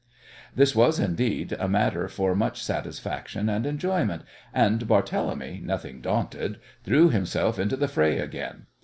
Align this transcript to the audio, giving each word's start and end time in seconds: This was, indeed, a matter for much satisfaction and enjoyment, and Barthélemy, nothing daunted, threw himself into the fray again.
This 0.55 0.75
was, 0.75 0.97
indeed, 0.97 1.51
a 1.59 1.67
matter 1.67 2.07
for 2.07 2.33
much 2.33 2.63
satisfaction 2.63 3.49
and 3.49 3.67
enjoyment, 3.67 4.23
and 4.51 4.79
Barthélemy, 4.87 5.61
nothing 5.61 6.01
daunted, 6.01 6.59
threw 6.83 7.09
himself 7.11 7.59
into 7.59 7.75
the 7.75 7.87
fray 7.87 8.17
again. 8.17 8.65